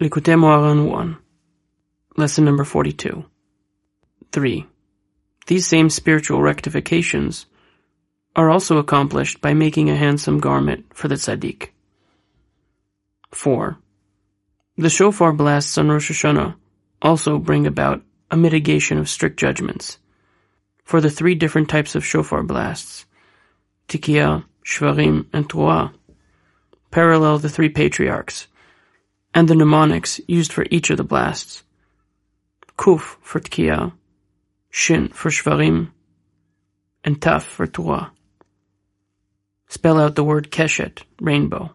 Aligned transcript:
Likutei 0.00 0.38
Moharan 0.38 0.88
1. 0.88 1.18
Lesson 2.16 2.44
number 2.44 2.62
42. 2.62 3.24
3. 4.30 4.66
These 5.48 5.66
same 5.66 5.90
spiritual 5.90 6.40
rectifications 6.40 7.46
are 8.36 8.48
also 8.48 8.78
accomplished 8.78 9.40
by 9.40 9.54
making 9.54 9.90
a 9.90 9.96
handsome 9.96 10.38
garment 10.38 10.86
for 10.94 11.08
the 11.08 11.16
tzaddik. 11.16 11.70
4. 13.32 13.76
The 14.76 14.88
shofar 14.88 15.32
blasts 15.32 15.76
on 15.76 15.88
Rosh 15.88 16.12
Hashanah 16.12 16.54
also 17.02 17.38
bring 17.38 17.66
about 17.66 18.02
a 18.30 18.36
mitigation 18.36 18.98
of 18.98 19.08
strict 19.08 19.36
judgments. 19.36 19.98
For 20.84 21.00
the 21.00 21.10
three 21.10 21.34
different 21.34 21.68
types 21.68 21.96
of 21.96 22.06
shofar 22.06 22.44
blasts, 22.44 23.04
Tikiah, 23.88 24.44
Shvarim, 24.64 25.26
and 25.32 25.48
Truah, 25.48 25.92
parallel 26.92 27.38
the 27.38 27.48
three 27.48 27.68
patriarchs, 27.68 28.46
and 29.38 29.46
the 29.46 29.54
mnemonics 29.54 30.20
used 30.26 30.52
for 30.52 30.66
each 30.68 30.90
of 30.90 30.96
the 30.96 31.04
blasts. 31.04 31.62
Kuf 32.76 33.14
for 33.22 33.38
Tkiya, 33.38 33.92
Shin 34.68 35.10
for 35.10 35.30
Shvarim, 35.30 35.92
and 37.04 37.20
Taf 37.20 37.44
for 37.44 37.68
Truah. 37.68 38.10
Spell 39.68 40.00
out 40.00 40.16
the 40.16 40.24
word 40.24 40.50
Keshet, 40.50 41.04
rainbow. 41.20 41.72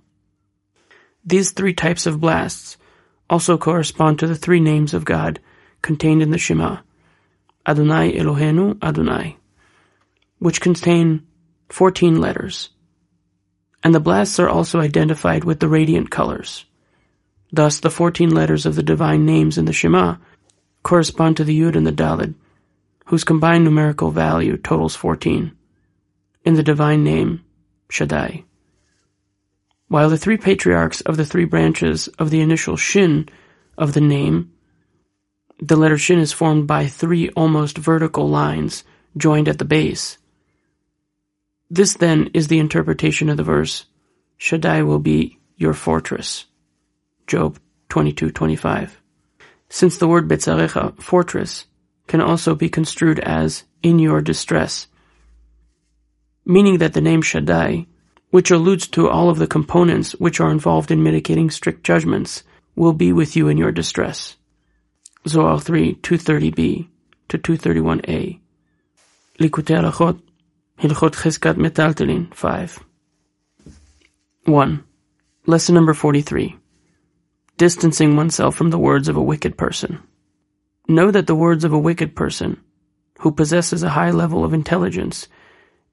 These 1.23 1.52
three 1.52 1.73
types 1.73 2.05
of 2.05 2.20
blasts 2.20 2.76
also 3.30 3.58
correspond 3.58 4.20
to 4.20 4.27
the 4.27 4.36
three 4.36 4.59
names 4.59 4.94
of 4.94 5.05
God 5.05 5.39
contained 5.81 6.22
in 6.22 6.31
the 6.31 6.38
Shema, 6.38 6.80
Adonai 7.66 8.11
Eloheinu 8.11 8.77
Adonai, 8.84 9.38
which 10.39 10.59
contain 10.59 11.25
14 11.70 12.20
letters. 12.20 12.72
And 13.81 13.95
the 13.95 14.02
blasts 14.02 14.38
are 14.38 14.50
also 14.50 14.81
identified 14.81 15.45
with 15.45 15.61
the 15.61 15.70
radiant 15.70 16.11
colors. 16.11 16.66
Thus, 17.53 17.80
the 17.80 17.91
14 17.91 18.31
letters 18.31 18.66
of 18.66 18.73
the 18.73 18.81
divine 18.81 19.27
names 19.27 19.59
in 19.59 19.66
the 19.66 19.73
Shema 19.73 20.16
correspond 20.81 21.38
to 21.38 21.44
the 21.44 21.57
Yud 21.57 21.75
and 21.75 21.86
the 21.86 21.91
Dalid, 21.91 22.33
whose 23.05 23.23
combined 23.23 23.64
numerical 23.64 24.09
value 24.09 24.58
totals 24.58 24.95
14, 24.95 25.52
in 26.45 26.53
the 26.55 26.63
divine 26.63 27.03
name, 27.03 27.45
Shaddai. 27.89 28.44
While 29.88 30.09
the 30.09 30.17
three 30.17 30.38
patriarchs 30.38 31.02
of 31.02 31.16
the 31.16 31.25
three 31.25 31.45
branches 31.45 32.08
of 32.17 32.31
the 32.31 32.41
initial 32.41 32.75
Shin 32.75 33.30
of 33.78 33.94
the 33.94 34.02
name, 34.02 34.52
the 35.59 35.75
letter 35.75 36.00
Shin 36.00 36.17
is 36.17 36.33
formed 36.33 36.66
by 36.66 36.88
three 36.88 37.30
almost 37.30 37.78
vertical 37.78 38.28
lines 38.28 38.83
joined 39.16 39.47
at 39.47 39.59
the 39.59 39.66
base. 39.66 40.17
This 41.69 41.94
then 41.94 42.31
is 42.33 42.47
the 42.47 42.58
interpretation 42.58 43.30
of 43.30 43.38
the 43.38 43.44
verse, 43.44 43.85
Shaddai 44.39 44.81
will 44.81 44.97
be 44.97 45.38
your 45.56 45.75
fortress. 45.75 46.45
Job 47.27 47.59
22:25. 47.89 49.02
Since 49.69 49.97
the 49.97 50.07
word 50.07 50.27
Betzarecha, 50.27 51.02
fortress, 51.02 51.66
can 52.07 52.21
also 52.21 52.55
be 52.55 52.69
construed 52.69 53.19
as 53.19 53.63
in 53.81 53.99
your 53.99 54.21
distress, 54.21 54.88
meaning 56.45 56.77
that 56.79 56.94
the 56.94 57.01
name 57.01 57.21
Shaddai, 57.21 57.88
which 58.29 58.51
alludes 58.51 58.88
to 58.88 59.09
all 59.09 59.29
of 59.29 59.38
the 59.38 59.47
components 59.47 60.13
which 60.13 60.39
are 60.39 60.51
involved 60.51 60.91
in 60.91 61.03
mitigating 61.03 61.49
strict 61.49 61.83
judgments, 61.83 62.44
will 62.75 62.94
be 62.94 63.13
with 63.13 63.35
you 63.35 63.47
in 63.47 63.57
your 63.57 63.71
distress. 63.71 64.35
Zohar 65.27 65.59
3, 65.59 65.95
230b 65.95 66.88
to 67.29 67.38
231a. 67.38 68.39
Likutei 69.39 69.77
Halachot, 69.79 70.19
Hilchot 70.79 71.13
Chizkat 71.13 71.55
Metaltelin 71.55 72.33
5. 72.33 72.79
1. 74.45 74.83
Lesson 75.45 75.75
number 75.75 75.94
43 75.94 76.57
distancing 77.58 78.16
oneself 78.16 78.56
from 78.56 78.70
the 78.70 78.80
words 78.80 79.08
of 79.08 79.16
a 79.16 79.22
wicked 79.22 79.58
person. 79.58 80.00
Know 80.88 81.12
that 81.12 81.28
the 81.28 81.36
words 81.36 81.64
of 81.64 81.73
a 81.73 81.80
wicked 81.80 82.16
person, 82.16 82.59
who 83.20 83.32
possesses 83.32 83.84
a 83.84 83.90
high 83.90 84.12
level 84.12 84.44
of 84.44 84.54
intelligence, 84.54 85.28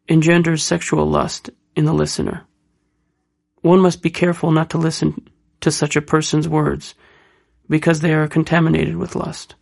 engenders 0.09 0.63
sexual 0.63 1.07
lust 1.07 1.51
in 1.77 1.85
the 1.85 1.93
listener. 1.93 2.47
One 3.63 3.81
must 3.81 4.03
be 4.03 4.11
careful 4.11 4.51
not 4.51 4.71
to 4.71 4.79
listen 4.79 5.29
to 5.61 5.71
such 5.71 5.97
a 5.97 6.03
person's 6.03 6.49
words, 6.49 6.95
because 7.69 8.01
they 8.01 8.15
are 8.15 8.27
contaminated 8.27 8.97
with 8.97 9.15
lust. 9.15 9.55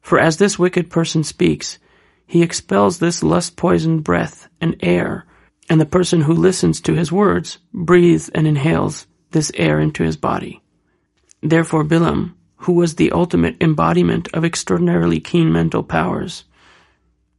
For 0.00 0.18
as 0.18 0.36
this 0.36 0.58
wicked 0.58 0.90
person 0.90 1.24
speaks, 1.24 1.78
he 2.26 2.42
expels 2.42 2.98
this 2.98 3.22
lust 3.22 3.56
poisoned 3.56 4.04
breath 4.04 4.48
and 4.60 4.76
air, 4.80 5.26
and 5.70 5.80
the 5.80 5.86
person 5.86 6.22
who 6.22 6.32
listens 6.32 6.80
to 6.82 6.94
his 6.94 7.10
words 7.10 7.58
breathes 7.72 8.28
and 8.28 8.46
inhales 8.46 9.06
this 9.30 9.50
air 9.54 9.80
into 9.80 10.02
his 10.02 10.16
body. 10.16 10.60
Therefore 11.42 11.84
Bilam, 11.84 12.34
who 12.58 12.72
was 12.72 12.94
the 12.94 13.12
ultimate 13.12 13.56
embodiment 13.60 14.28
of 14.34 14.44
extraordinarily 14.44 15.20
keen 15.20 15.52
mental 15.52 15.82
powers 15.82 16.44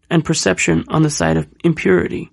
and 0.09 0.24
perception 0.24 0.86
on 0.88 1.03
the 1.03 1.09
side 1.09 1.38
of 1.38 1.48
impurity, 1.64 2.31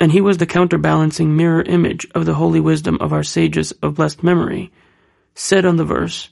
and 0.00 0.12
he 0.12 0.20
was 0.20 0.38
the 0.38 0.46
counterbalancing 0.46 1.36
mirror 1.36 1.62
image 1.62 2.06
of 2.14 2.24
the 2.24 2.34
holy 2.34 2.60
wisdom 2.60 2.96
of 3.00 3.12
our 3.12 3.24
sages 3.24 3.72
of 3.82 3.96
blessed 3.96 4.22
memory, 4.22 4.72
said 5.34 5.64
on 5.64 5.76
the 5.76 5.84
verse, 5.84 6.30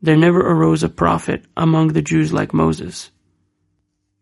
There 0.00 0.16
never 0.16 0.40
arose 0.40 0.82
a 0.82 0.88
prophet 0.88 1.44
among 1.56 1.88
the 1.88 2.02
Jews 2.02 2.32
like 2.32 2.52
Moses. 2.52 3.10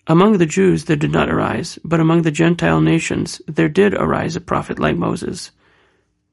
Among 0.06 0.38
the 0.38 0.46
Jews 0.46 0.84
there 0.84 0.96
did 0.96 1.12
not 1.12 1.30
arise, 1.30 1.78
but 1.84 2.00
among 2.00 2.22
the 2.22 2.30
Gentile 2.30 2.80
nations 2.80 3.40
there 3.46 3.68
did 3.68 3.94
arise 3.94 4.36
a 4.36 4.40
prophet 4.40 4.78
like 4.78 4.96
Moses. 4.96 5.50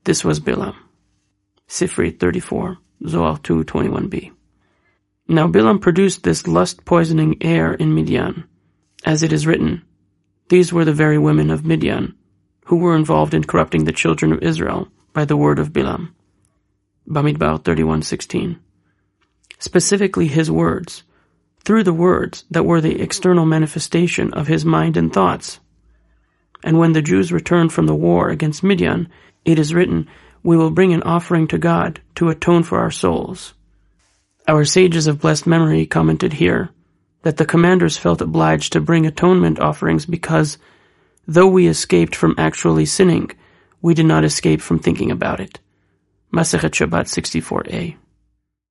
This 0.03 0.24
was 0.24 0.40
Bilam. 0.40 0.75
Sifri 1.67 2.17
34, 2.17 2.78
Zohar 3.07 3.38
2:21b. 3.39 4.31
Now 5.28 5.47
Bilam 5.47 5.81
produced 5.81 6.23
this 6.23 6.47
lust-poisoning 6.47 7.38
air 7.41 7.73
in 7.73 7.94
Midian. 7.94 8.45
As 9.03 9.22
it 9.22 9.33
is 9.33 9.45
written, 9.45 9.81
these 10.47 10.72
were 10.72 10.85
the 10.85 10.94
very 10.94 11.17
women 11.17 11.50
of 11.50 11.66
Midian, 11.66 12.16
who 12.67 12.78
were 12.78 12.95
involved 12.95 13.33
in 13.33 13.44
corrupting 13.44 13.83
the 13.83 13.91
children 13.91 14.31
of 14.31 14.41
Israel 14.41 14.88
by 15.11 15.25
the 15.25 15.35
word 15.35 15.59
of 15.59 15.73
Bilam. 15.73 16.13
Bamidbar 17.05 17.61
31:16. 17.61 18.59
Specifically 19.59 20.28
his 20.28 20.49
words, 20.49 21.03
through 21.66 21.84
the 21.84 21.94
words 21.94 22.45
that 22.49 22.66
were 22.66 22.79
the 22.79 23.01
external 23.01 23.45
manifestation 23.45 24.34
of 24.34 24.47
his 24.47 24.63
mind 24.63 24.95
and 24.95 25.11
thoughts. 25.11 25.59
And 26.63 26.79
when 26.79 26.94
the 26.94 27.01
Jews 27.01 27.34
returned 27.34 27.73
from 27.73 27.88
the 27.88 27.95
war 27.95 28.29
against 28.29 28.63
Midian, 28.63 29.09
it 29.44 29.59
is 29.59 29.73
written 29.73 30.07
we 30.44 30.58
will 30.58 30.72
bring 30.72 30.94
an 30.94 31.03
offering 31.03 31.48
to 31.48 31.58
God 31.58 32.02
to 32.16 32.30
atone 32.30 32.64
for 32.64 32.80
our 32.80 32.92
souls. 32.92 33.53
Our 34.48 34.66
sages 34.66 35.08
of 35.08 35.20
blessed 35.20 35.48
memory 35.48 35.86
commented 35.86 36.34
here 36.34 36.70
that 37.24 37.38
the 37.38 37.46
commanders 37.46 37.98
felt 37.98 38.22
obliged 38.22 38.74
to 38.74 38.81
bring 38.81 39.06
atonement 39.06 39.59
offerings 39.59 40.06
because, 40.06 40.58
though 41.28 41.47
we 41.47 41.68
escaped 41.68 42.16
from 42.16 42.36
actually 42.38 42.86
sinning, 42.86 43.31
we 43.81 43.94
did 43.94 44.06
not 44.06 44.24
escape 44.24 44.62
from 44.62 44.80
thinking 44.80 45.12
about 45.12 45.40
it. 45.40 45.59
Masechet 46.31 46.72
Shabbat 46.72 47.08
64a. 47.08 47.96